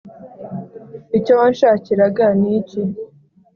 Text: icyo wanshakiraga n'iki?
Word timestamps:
icyo 1.17 1.33
wanshakiraga 1.39 2.25
n'iki? 2.41 2.81